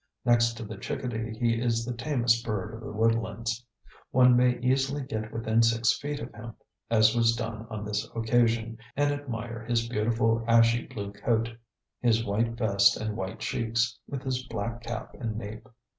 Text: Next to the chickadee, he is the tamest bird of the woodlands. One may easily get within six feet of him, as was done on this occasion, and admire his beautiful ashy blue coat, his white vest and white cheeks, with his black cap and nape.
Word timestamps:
Next 0.25 0.53
to 0.53 0.63
the 0.65 0.77
chickadee, 0.77 1.37
he 1.37 1.61
is 1.61 1.85
the 1.85 1.93
tamest 1.93 2.43
bird 2.43 2.73
of 2.73 2.79
the 2.79 2.91
woodlands. 2.91 3.63
One 4.09 4.35
may 4.35 4.57
easily 4.57 5.03
get 5.03 5.31
within 5.31 5.61
six 5.61 5.95
feet 5.99 6.19
of 6.19 6.33
him, 6.33 6.55
as 6.89 7.15
was 7.15 7.35
done 7.35 7.67
on 7.69 7.85
this 7.85 8.09
occasion, 8.15 8.79
and 8.97 9.13
admire 9.13 9.63
his 9.65 9.87
beautiful 9.87 10.43
ashy 10.47 10.87
blue 10.87 11.11
coat, 11.13 11.55
his 12.01 12.25
white 12.25 12.53
vest 12.53 12.97
and 12.97 13.15
white 13.15 13.41
cheeks, 13.41 13.99
with 14.07 14.23
his 14.23 14.41
black 14.47 14.81
cap 14.81 15.13
and 15.19 15.37
nape. 15.37 15.67